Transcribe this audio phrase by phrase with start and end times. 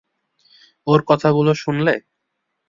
[0.87, 1.93] ওর কথাগুলো শুনলে?